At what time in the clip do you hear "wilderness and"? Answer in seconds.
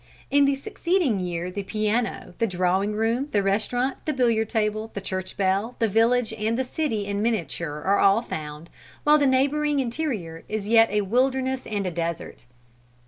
11.01-11.85